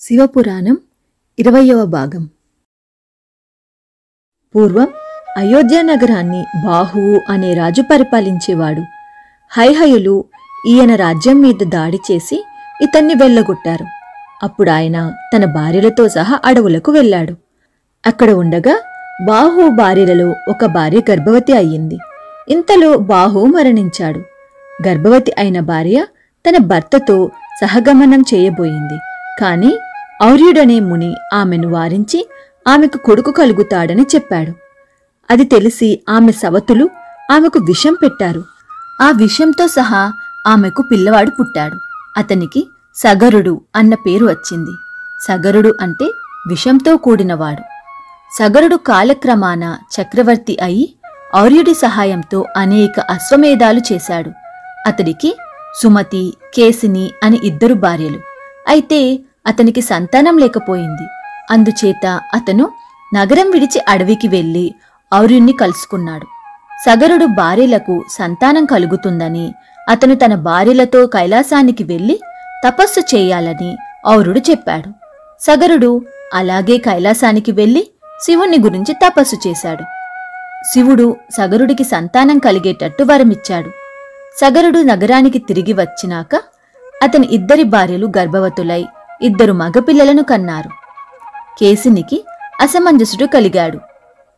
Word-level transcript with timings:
శివపురాణం 0.00 0.76
ఇరవయవ 1.38 1.84
భాగం. 1.84 2.28
పూర్వం 4.54 4.88
అయోధ్యానగరాన్ని 5.36 6.44
బాహువు 6.64 7.20
అనే 7.28 7.54
రాజు 7.54 7.82
పరిపాలించేవాడు. 7.82 8.82
హైహయులు 9.52 10.24
ఈయన 10.66 10.94
రాజ్యం 10.94 11.40
మీద 11.40 11.64
దాడి 11.64 11.98
చేసి 12.12 12.44
ఇతన్ని 12.82 13.14
వెళ్ళగొట్టారు 13.14 13.86
అప్పుడు 14.42 14.70
ఆయన 14.70 15.12
తన 15.36 15.44
భార్యలతో 15.44 16.08
సహా 16.08 16.40
అడవులకు 16.44 16.92
వెళ్ళాడు. 16.92 17.34
అక్కడ 18.06 18.30
ఉండగా 18.30 18.82
బాహు 19.26 19.68
భార్యలలో 19.68 20.34
ఒక 20.48 20.64
భార్య 20.64 21.00
గర్భవతి 21.10 21.52
అయ్యింది. 21.52 21.98
ఇంతలో 22.48 22.96
బాహు 22.96 23.44
మరణించాడు. 23.44 24.18
గర్భవతి 24.88 25.32
అయిన 25.38 25.60
భార్య 25.60 26.06
తన 26.48 26.56
భర్తతో 26.56 27.30
సహగమనం 27.60 28.24
చేయబోయింది. 28.34 28.98
కాని 29.40 29.76
ఔర్యుడనే 30.22 30.80
ముని 30.80 31.14
ఆమెను 31.34 31.68
వారించి 31.68 32.28
ఆమెకు 32.68 32.98
కొడుకు 32.98 33.30
కలుగుతాడని 33.30 34.02
చెప్పాడు. 34.14 34.52
అది 35.30 35.44
తెలిసి 35.44 36.00
ఆమె 36.08 36.32
సవతులు 36.32 36.90
ఆమెకు 37.32 37.58
విషం 37.58 37.96
పెట్టారు. 38.02 38.44
ఆ 39.02 39.10
విషంతో 39.10 39.68
సహా 39.68 40.12
ఆమెకు 40.46 40.82
పిల్లవాడు 40.82 41.30
పుట్టాడు. 41.30 41.76
అతనికి 42.16 42.68
సగరుడు 42.96 43.60
అన్న 43.76 43.94
పేరు 43.94 44.26
వచ్చింది. 44.26 44.70
సగరుడు 45.28 45.74
అంటే 45.80 46.04
విషంతో 46.48 46.96
కూడినవాడు. 46.96 47.62
సగరుడు 48.38 48.76
కాలక్రమాన 48.76 49.76
చక్రవర్తి 49.96 50.58
అయి 50.62 50.94
ఔర్యుడి 51.36 51.74
సహాయంతో 51.74 52.44
అనేక 52.56 53.00
అశ్వమేధాలు 53.00 53.80
చేశాడు. 53.92 54.30
అతడికి 54.86 55.36
సుమతి 55.82 56.34
కేసిని 56.54 57.10
అని 57.24 57.40
ఇద్దరు 57.44 57.74
భార్యలు. 57.74 58.20
అయితే 58.68 59.18
అతనికి 59.46 59.80
సంతానం 59.80 60.38
లేకపోయింది. 60.38 61.02
అందుచేత 61.50 62.20
అతను 62.34 62.70
నగరం 63.14 63.50
విడిచి 63.50 63.80
అడవికి 63.88 64.28
వెళ్ళి 64.28 64.74
ఔర్యుణ్ణి 65.14 65.52
కలుసుకున్నాడు. 65.52 66.26
సగరుడు 66.86 67.26
భార్యలకు 67.26 68.04
సంతానం 68.10 68.64
కలుగుతుందని 68.64 69.54
అతను 69.88 70.14
తన 70.14 70.34
భార్యలతో 70.34 71.06
కైలాసానికి 71.06 71.84
వెళ్ళి 71.84 72.20
తపస్సు 72.66 73.00
చేయాలని 73.00 73.76
ఔరుడు 74.08 74.40
చెప్పాడు. 74.50 74.90
సగరుడు 75.40 76.02
అలాగే 76.34 76.76
కైలాసానికి 76.78 77.52
వెళ్ళి 77.52 77.90
శివుణ్ణి 78.22 78.58
గురించి 78.58 78.94
తపస్సు 78.94 79.48
చేశాడు. 79.48 79.82
శివుడు 80.72 81.16
సగరుడికి 81.30 81.84
సంతానం 81.84 82.38
కలిగేటట్టు 82.38 83.04
వరమిచ్చాడు. 83.04 83.70
సగరుడు 84.40 84.78
నగరానికి 84.78 85.38
తిరిగి 85.38 85.72
వచ్చినాక 85.72 86.34
అతని 87.02 87.26
ఇద్దరి 87.26 87.62
భార్యలు 87.62 88.12
గర్భవతులై 88.18 88.86
ఇద్దరు 89.22 89.52
మగపిల్లలను 89.52 90.22
కన్నారు. 90.22 90.70
కేసినికి 91.60 92.24
అసమంజసుడు 92.60 93.26
కలిగాడు. 93.26 93.78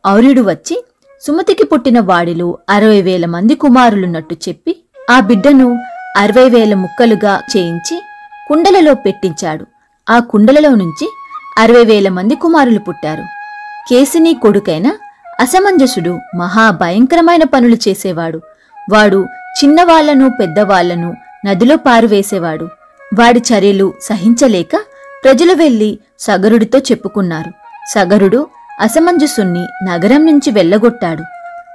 ఔర్యుడు 0.07 0.41
వచ్చి 0.41 0.85
సుమతికి 1.21 1.63
పుట్టిన 1.63 1.99
వాడిలో 1.99 2.57
అరవై 2.69 3.01
వేల 3.01 3.25
మంది 3.25 3.55
కుమారులున్నట్టు 3.55 4.37
చెప్పి 4.49 4.83
ఆ 5.11 5.19
బిడ్డను 5.19 5.77
అరవై 6.17 6.49
వేల 6.49 6.73
ముక్కలుగా 6.73 7.41
చేయించి 7.57 8.01
కుండలలో 8.47 8.93
పెట్టించాడు. 8.93 9.65
ఆ 10.09 10.19
కుండలలో 10.19 10.69
నుంచి 10.69 11.09
అరవై 11.57 11.83
వేల 11.83 12.09
మంది 12.09 12.35
కుమారులు 12.35 12.79
పుట్టారు. 12.79 13.23
కేసిని 13.89 14.33
కొడుకైన 14.33 14.87
అసమంజసుడు 15.39 16.19
మహాభయంకరమైన 16.37 17.43
పనులు 17.43 17.77
చేసేవాడు. 17.87 18.41
వాడు 18.91 19.25
చిన్నవాళ్ళను 19.63 20.29
పెద్దవాళ్ళను 20.39 21.15
నదిలో 21.45 21.75
పారువేసేవాడు. 21.75 22.69
వాడి 23.13 23.39
చర్యలు 23.39 23.93
సహించలేక 24.01 24.79
ప్రజలు 25.23 25.53
వెళ్ళి 25.53 25.99
సగరుడితో 26.19 26.79
చెప్పుకున్నారు. 26.79 27.51
సగరుడు 27.91 28.47
అసమంజసుణ్ణి 28.81 29.65
నగరం 29.83 30.25
నుంచి 30.25 30.51
వెళ్ళగొట్టాడు. 30.51 31.23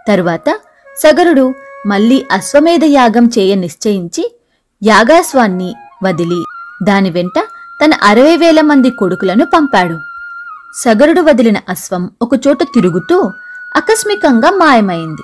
తరువాత 0.09 0.59
సగరుడు 0.99 1.55
మళ్ళీ 1.87 2.27
అశ్వమేధ 2.33 2.81
యాగం 2.85 3.27
చేయ 3.27 3.55
నిశ్చయించి 3.55 4.37
యాగాస్వాన్ని 4.83 5.75
వదిలి 6.05 6.45
దాని 6.85 7.11
వెంట 7.11 7.41
తన 7.85 7.91
అరవై 8.03 8.37
వేల 8.37 8.61
మంది 8.61 8.91
కొడుకులను 8.91 9.47
పంపాడు. 9.47 9.99
సగరుడు 10.85 11.21
వదిలిన 11.21 11.57
అశ్వం 11.69 12.11
ఒకచోట 12.23 12.63
తిరుగుతూ 12.63 13.23
ఆకస్మికంగా 13.77 14.51
మాయమైంది. 14.51 15.23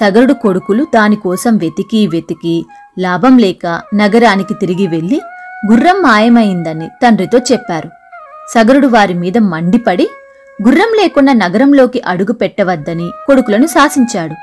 సగరుడు 0.00 0.32
కొడుకులు 0.32 0.86
దానికోసం 0.94 1.56
వెతికి 1.56 2.06
వెతికి 2.06 2.66
లాభం 2.98 3.38
లేక 3.38 3.80
నగరానికి 3.94 4.54
తిరిగి 4.54 4.86
వెళ్ళి 4.86 5.20
గుర్రం 5.70 6.02
మాయమైందని 6.02 6.88
తండ్రితో 6.88 7.38
చెప్పారు. 7.38 7.90
సగరుడు 8.54 8.86
వారి 8.86 9.14
మీద 9.14 9.38
మండిపడి 9.38 10.08
గుర్రం 10.62 10.88
లేకుండా 10.96 11.32
నగరంలోకి 11.32 12.02
అడుగు 12.06 12.32
పెట్టవద్దని 12.32 13.10
కొడుకులను 13.26 13.66
శాసించాడు. 13.66 14.34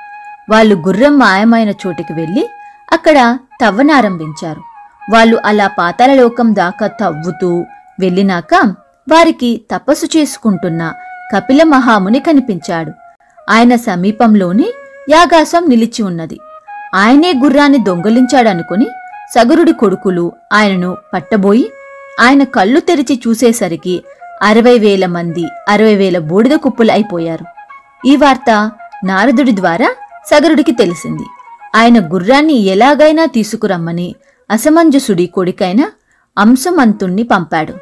వాళ్ళు 0.51 0.75
గుర్రం 0.75 1.19
మాయమైన 1.19 1.69
చోటికి 1.69 2.13
వెళ్ళి 2.13 2.49
అక్కడ 2.93 3.37
తవ్వనారంభించారు 3.61 4.61
వాళ్ళు 5.11 5.41
అలా 5.45 5.67
పాతాళలోకం 5.67 6.55
దాకా 6.55 6.87
తవ్వుతూ 6.87 7.65
వెళ్ళినాక 7.99 8.55
వారికి 9.11 9.61
తపస్సు 9.71 10.17
చేసుకుంటున్న 10.17 10.93
కపిల 11.35 11.63
మహాముని 11.63 12.19
కనిపించాడు. 12.19 12.91
ఆయన 13.49 13.75
సమీపంలోనే 13.75 14.65
యాగాసం 15.09 15.69
నిలిచి 15.69 16.03
ఉన్నది. 16.03 16.39
ఆయనే 16.95 17.33
గుర్రాన్ని 17.43 17.77
దొంగలించాడనుకుని 17.77 18.87
సగరుడి 19.35 19.73
కొడుకులు 19.73 20.31
ఆయనను 20.53 20.97
పట్టబోయి 21.13 21.71
ఆయన 22.19 22.43
కళ్ళు 22.43 22.79
తెరిచి 22.79 23.21
చూసేసరికి 23.27 24.03
అరవై 24.41 24.79
వేల 24.79 25.05
మంది 25.05 25.45
అరవై 25.69 25.95
వేల 25.95 26.17
బూడిద 26.19 26.55
కుప్పలు 26.55 26.91
అయిపోయారు 26.91 27.45
ఈ 28.07 28.15
వార్త 28.15 28.71
నారదుడి 29.03 29.55
ద్వారా 29.55 29.89
సగరుడికి 30.25 30.71
తెలిసింది. 30.71 31.23
ఆయన 31.75 32.13
గుర్రాన్ని 32.13 32.53
ఎలాగైనా 32.53 33.25
తీసుకురమ్మని 33.25 34.15
అసమంజసుడి 34.51 35.25
కొడుకైన 35.25 35.89
అంశమంతుణ్ణి 36.37 37.23
పంపాడు. 37.23 37.73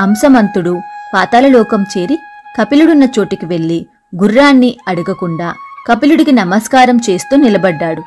అంశమంతుడు 0.00 0.80
పాతాళలోకం 1.14 1.82
చేరి 1.98 2.16
కపిలుడున్న 2.60 3.04
చోటికి 3.18 3.46
వెళ్ళి 3.46 3.86
గుర్రాన్ని 4.22 4.76
అడగకుండా 4.88 5.54
కపిలుడికి 5.86 6.32
నమస్కారం 6.32 7.00
చేస్తూ 7.10 7.36
నిలబడ్డాడు. 7.36 8.02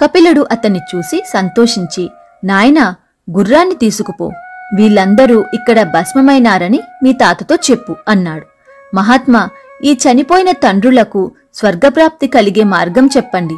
కపిలుడు 0.00 0.46
అతన్ని 0.52 0.80
చూసి 0.90 1.24
సంతోషించి 1.28 2.10
నాయనా 2.44 2.94
గుర్రాన్ని 3.36 3.74
తీసుకుపో. 3.74 4.30
వీళ్ళందరూ 4.74 5.44
ఇక్కడ 5.54 5.82
భస్మమైనారని 5.82 6.80
మీ 7.02 7.12
తాతతో 7.12 7.54
చెప్పు 7.70 7.96
అన్నాడు. 8.08 8.46
మహాత్మా 8.94 9.48
ఈ 9.84 9.98
చనిపోయిన 10.04 10.50
తండ్రులకు 10.50 11.32
స్వర్గప్రాప్తి 11.54 12.26
కలిగే 12.26 12.64
మార్గం 12.64 13.10
చెప్పండి 13.16 13.54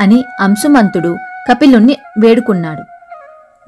అని 0.00 0.24
అంశుమంతుడు 0.40 1.16
కపిలుణ్ణి 1.50 1.96
వేడుకున్నాడు. 2.18 2.82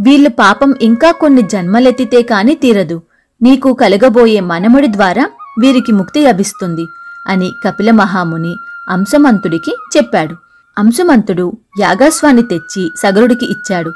వీళ్ళ 0.00 0.28
పాపం 0.28 0.74
ఇంకా 0.82 1.12
కొన్ని 1.12 1.42
జన్మలెత్తితే 1.42 2.22
కాని 2.22 2.54
తీరదు. 2.54 3.02
నీకు 3.42 3.72
కలగబోయే 3.72 4.40
మనముడి 4.40 4.86
ద్వారా 4.86 5.30
వీరికి 5.58 5.92
ముక్తి 5.92 6.26
లభిస్తుంది 6.26 6.86
అని 7.28 7.52
కపిల 7.64 7.90
మహాముని 7.90 8.56
అంశమంతుడికి 8.88 9.72
చెప్పాడు. 9.96 10.43
అంశుమంతుడు 10.78 11.52
యాగాస్వాన్ని 11.80 12.42
తెచ్చి 12.42 12.90
సగరుడికి 13.02 13.46
ఇచ్చాడు. 13.50 13.90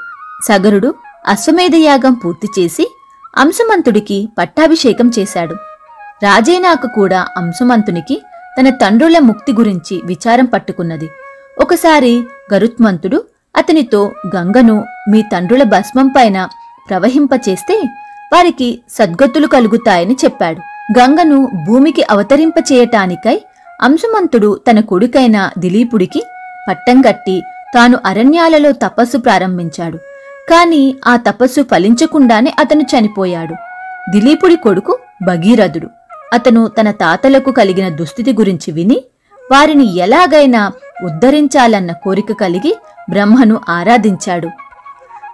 సగరుడు 0.48 0.94
అశ్వమేధ 1.26 1.74
యాగం 1.74 2.14
పూర్తి 2.14 2.60
చేసి 2.60 2.84
అంశుమంతుడికి 3.36 4.28
పట్టాభిషేకం 4.38 5.10
చేశాడు. 5.18 5.54
రాజైనాక 6.22 6.86
కూడా 6.94 7.26
అంశమంతునికి 7.36 8.22
తన 8.60 8.68
తండ్రుల 8.68 9.18
ముక్తి 9.18 9.52
గురించి 9.52 10.02
విచారం 10.04 10.44
పట్టుకున్నది. 10.44 11.08
ఒకసారి 11.60 12.26
గరుత్మంతుడు 12.54 13.24
అతనితో 13.56 14.12
గంగను 14.36 14.84
మీ 15.10 15.22
తండ్రుల 15.22 15.62
భస్మం 15.62 16.08
పైన 16.08 16.48
ప్రవహింపచేస్తే 16.90 17.76
వారికి 18.32 18.80
సద్గతులు 18.90 19.46
కలుగుతాయని 19.46 20.16
చెప్పాడు. 20.24 20.60
గంగను 20.98 21.48
భూమికి 21.66 22.02
అవతరింపచేయటానికై 22.10 23.40
అంశుమంతుడు 23.82 24.60
తన 24.70 24.80
కొడుకైన 24.80 25.50
దిలీపుడికి 25.58 26.22
పట్టం 26.68 27.00
కట్టి 27.00 27.42
తాను 27.74 27.98
అరణ్యాలలో 28.06 28.72
తపస్సు 28.72 29.18
ప్రారంభించాడు. 29.18 29.96
కాని 30.50 30.94
ఆ 31.06 31.16
తపస్సు 31.16 31.62
ఫలించకుండానే 31.62 32.52
అతను 32.58 32.80
చనిపోయాడు. 32.80 33.54
దిలీపుడి 34.10 34.56
కొడుకు 34.56 34.98
భగీరథుడు. 35.22 35.88
అతను 36.32 36.68
తన 36.68 36.90
తాతలకు 36.90 37.50
కలిగిన 37.50 37.88
దుస్థితి 37.88 38.32
గురించి 38.32 38.72
విని 38.72 39.04
వారిని 39.52 39.96
ఎలాగైనా 39.96 40.72
ఉద్ధరించాలన్న 41.04 41.92
కోరిక 41.92 42.32
కలిగి 42.32 42.78
బ్రహ్మను 43.10 43.60
ఆరాధించాడు. 43.68 44.48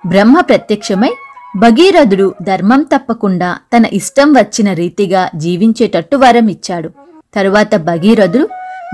బ్రహ్మ 0.06 0.40
ప్రత్యక్షమై 0.40 1.12
భగీరథుడు 1.56 2.34
ధర్మం 2.42 2.82
తప్పకుండా 2.82 3.58
తన 3.76 3.84
ఇష్టం 3.92 4.32
వచ్చిన 4.32 4.72
రీతిగా 4.72 5.30
జీవించేటట్టు 5.34 6.16
వరం 6.16 6.48
ఇచ్చాడు. 6.48 6.90
తరువాత 7.34 7.74
భగీరథుడు 7.74 8.48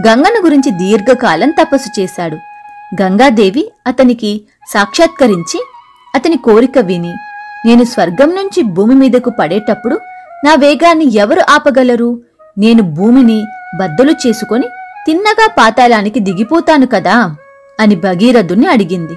గంగను 0.06 0.40
గురించి 0.44 0.70
దీర్ఘకాలం 0.70 1.50
తపస్సు 1.50 2.00
చేశాడు. 2.00 2.36
గంగాదేవి 3.02 3.72
అతనికి 3.86 4.40
సాక్షాత్కరించి 4.72 5.58
అతని 6.16 6.36
కోరిక 6.36 6.78
విని 6.78 7.12
నేను 7.66 7.84
స్వర్గం 7.84 8.30
నుంచి 8.30 8.62
భూమి 8.62 8.94
మీదకు 8.94 9.30
పడేటప్పుడు 9.30 9.98
నా 10.44 10.54
వేగాన్ని 10.54 11.14
ఎవరు 11.14 11.40
ఆపగలరు? 11.50 12.20
నేను 12.58 12.82
భూమిని 12.82 13.44
బద్దలు 13.80 14.12
చేసుకొని 14.26 14.68
తిన్నగా 15.06 15.46
పాతాళానికి 15.58 16.20
దిగిపోతాను 16.20 16.86
కదా 16.86 17.36
అని 17.80 17.94
భగీరథుణ్ణి 17.94 18.66
అడిగింది. 18.66 19.14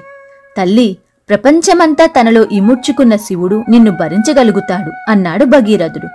తల్లి 0.58 0.96
ప్రపంచమంతా 1.28 2.06
తనలో 2.06 2.46
ఇముడ్చుకున్న 2.52 3.16
శివుడు 3.16 3.64
నిన్ను 3.68 3.90
భరించగలుగుతాడు 3.90 5.10
అన్నాడు 5.10 5.44
భగీరథుడు. 5.44 6.08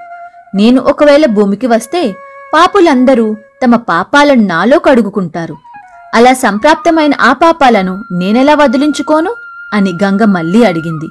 నేను 0.58 0.82
ఒకవేళ 0.82 1.26
భూమికి 1.26 1.68
వస్తే 1.68 2.14
పాపులందరూ 2.54 3.38
తమ 3.64 3.76
పాపాలను 3.76 4.44
నాలో 4.44 4.80
కడుగుకుంటారు. 4.80 5.58
అలా 6.16 6.34
సంప్రాప్తమైన 6.34 7.12
ఆ 7.22 7.34
పాపాలను 7.34 8.04
నేనెలా 8.12 8.56
వదిలించుకోను? 8.56 9.36
అని 9.74 9.98
గంగ 10.04 10.24
మళ్ళీ 10.24 10.64
అడిగింది. 10.64 11.10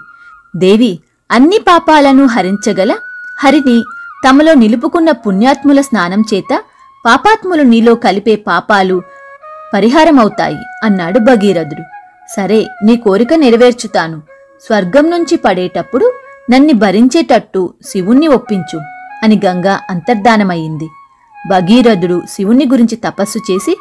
దేవి 0.57 0.99
అన్ని 1.31 1.59
పాపాలను 1.59 2.27
హరించగల 2.27 2.95
హరిని 3.39 3.83
తమలో 4.29 4.55
నిలుపుకున్న 4.55 5.11
పుణ్యాత్ముల 5.11 5.81
స్నానం 5.81 6.25
చేత 6.35 6.63
పాపాత్ములు 7.07 7.63
నీలో 7.63 7.95
కలిపే 7.95 8.37
పాపాలు 8.37 9.03
పరిహారమవుతాయి 9.75 10.59
అన్నాడు 10.85 11.19
భగీరథుడు. 11.19 11.83
సరే 12.37 12.67
నీ 12.85 12.97
కోరిక 12.97 13.35
నెరవేర్చుతాను. 13.35 14.23
స్వర్గం 14.67 15.11
నుంచి 15.11 15.37
పడేటప్పుడు 15.37 16.13
నన్ని 16.51 16.73
భరించేటట్టు 16.73 17.75
శివుణ్ణి 17.87 18.29
ఒప్పించు 18.29 18.81
అని 19.25 19.41
గంగా 19.45 19.81
అంతర్ధానమయ్యింది. 19.91 20.89
భగీరథుడు 21.47 22.23
శివుణ్ణి 22.31 22.67
గురించి 22.67 22.97
తపస్సు 22.97 23.53
చేసి 23.53 23.77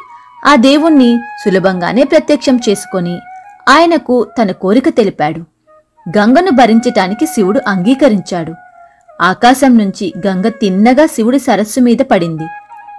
ఆ 0.46 0.56
దేవుణ్ణి 0.56 1.18
సులభంగానే 1.44 2.04
ప్రత్యక్షం 2.04 2.60
చేసుకొని 2.68 3.18
ఆయనకు 3.68 4.26
తన 4.42 4.52
కోరిక 4.52 4.88
తెలిపాడు. 4.88 5.40
గంగను 6.18 6.50
భరించటానికి 6.50 7.26
శివుడు 7.26 7.60
అంగీకరించాడు. 7.66 8.54
ఆకాశం 9.22 9.78
నుంచి 9.78 10.14
గంగ 10.26 10.48
తిన్నగా 10.48 11.06
శివుడి 11.06 11.38
సరస్సు 11.38 11.80
మీద 11.80 11.96
పడింది. 11.96 12.46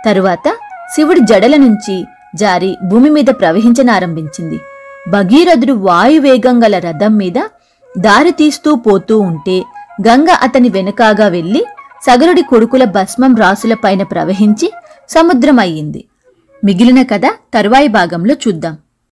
తరువాత 0.06 0.50
శివుడి 0.95 1.19
జడల 1.19 1.56
నుంచి 1.56 2.06
జారి 2.35 2.77
భూమి 2.83 3.09
మీద 3.09 3.25
ప్రవహించనారంభించింది. 3.25 4.59
భగీరథుడు 5.09 5.73
వాయువేగం 5.73 6.63
గల 6.63 6.77
రథం 6.77 7.17
మీద 7.17 7.41
దారి 7.97 8.31
తీస్తూ 8.31 8.75
పోతూ 8.75 9.19
ఉంటే 9.19 9.63
గంగ 10.07 10.29
అతని 10.29 10.69
వెనుకాగా 10.69 11.27
వెళ్ళి 11.27 11.65
సగరుడి 12.05 12.41
కొడుకుల 12.41 12.83
భస్మం 12.83 13.35
రాసులపైన 13.35 14.03
ప్రవహించి 14.03 14.73
సముద్రమయ్యింది. 15.09 16.05
మిగిలిన 16.63 17.01
కథ 17.01 17.21
తరువాయి 17.53 17.87
భాగంలో 17.87 18.35
చూద్దాం. 18.47 18.77